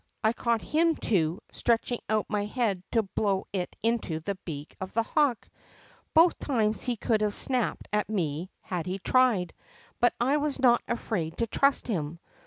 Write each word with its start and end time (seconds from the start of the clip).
I 0.23 0.33
caught 0.33 0.63
him, 0.63 0.95
too, 0.95 1.41
stretching 1.51 1.99
out 2.09 2.25
my 2.27 2.45
head 2.45 2.81
to 2.93 3.03
blow 3.03 3.45
it 3.53 3.75
into 3.83 4.19
the 4.19 4.33
beak 4.45 4.75
of 4.81 4.95
the 4.95 5.03
hawk. 5.03 5.47
Both 6.15 6.39
times 6.39 6.81
he 6.85 6.95
could 6.97 7.21
have 7.21 7.35
snapped 7.35 7.87
at 7.93 8.09
me 8.09 8.49
had 8.61 8.87
he 8.87 8.97
tried, 8.97 9.53
but 9.99 10.15
I 10.19 10.37
was 10.37 10.57
not 10.57 10.81
afraid 10.87 11.37
to 11.37 11.45
trust 11.45 11.87
him. 11.87 12.17